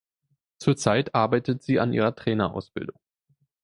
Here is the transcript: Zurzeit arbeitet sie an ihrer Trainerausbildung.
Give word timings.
Zurzeit 0.57 1.13
arbeitet 1.13 1.61
sie 1.61 1.79
an 1.79 1.93
ihrer 1.93 2.15
Trainerausbildung. 2.15 2.97